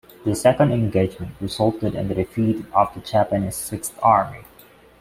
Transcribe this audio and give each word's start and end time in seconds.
This 0.25 0.41
second 0.41 0.71
engagement 0.71 1.35
resulted 1.39 1.93
in 1.93 2.07
the 2.07 2.15
defeat 2.15 2.65
of 2.73 2.91
the 2.95 3.01
Japanese 3.01 3.55
Sixth 3.55 3.99
Army. 4.01 4.43